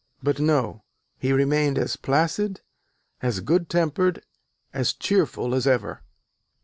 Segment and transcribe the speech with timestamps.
[0.23, 0.83] But no:
[1.19, 2.61] he remained as placid,
[3.21, 4.25] as good tempered,
[4.73, 6.01] as cheerful as ever.